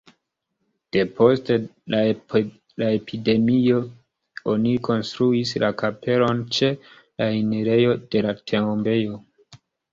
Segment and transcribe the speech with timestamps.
[0.95, 1.51] Depost
[1.95, 1.99] la
[2.95, 3.77] epidemio
[4.55, 9.25] oni konstruis la kapelon ĉe la enirejo de la tombejo.